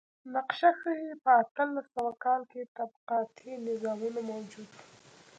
[0.33, 4.77] نقشه ښيي په اتلس سوه کال کې طبقاتي نظامونه موجود و.